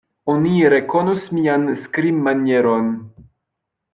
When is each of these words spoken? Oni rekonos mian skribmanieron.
Oni 0.35 0.61
rekonos 0.73 1.27
mian 1.39 1.69
skribmanieron. 1.83 2.91